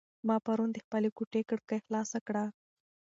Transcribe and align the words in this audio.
ما 0.27 0.35
پرون 0.45 0.69
د 0.73 0.77
خپلې 0.85 1.09
کوټې 1.17 1.41
کړکۍ 1.49 1.79
خلاصه 1.85 2.19
کړه. 2.27 2.43